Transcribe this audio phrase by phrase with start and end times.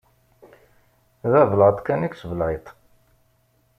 [1.31, 2.65] D abelεeṭ kan i yettbelεiṭ.